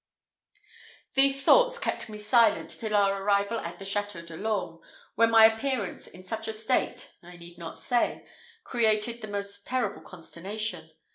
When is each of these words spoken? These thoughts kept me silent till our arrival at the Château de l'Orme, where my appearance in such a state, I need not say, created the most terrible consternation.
These 1.13 1.43
thoughts 1.43 1.77
kept 1.77 2.09
me 2.09 2.17
silent 2.17 2.71
till 2.71 2.95
our 2.95 3.21
arrival 3.21 3.59
at 3.59 3.77
the 3.77 3.85
Château 3.85 4.25
de 4.25 4.35
l'Orme, 4.35 4.79
where 5.13 5.27
my 5.27 5.45
appearance 5.45 6.07
in 6.07 6.23
such 6.23 6.47
a 6.47 6.53
state, 6.53 7.11
I 7.21 7.37
need 7.37 7.59
not 7.59 7.77
say, 7.77 8.25
created 8.63 9.21
the 9.21 9.27
most 9.27 9.67
terrible 9.67 10.01
consternation. 10.01 10.89